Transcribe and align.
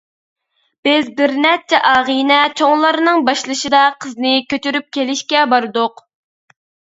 بىز 0.87 1.09
بىرنەچچە 1.19 1.79
ئاغىنە 1.89 2.39
چوڭلارنىڭ 2.61 3.21
باشلىشىدا 3.29 3.83
قىزنى 4.05 4.33
كۆچۈرۈپ 4.53 4.89
كېلىشكە 4.97 5.45
باردۇق. 5.55 6.03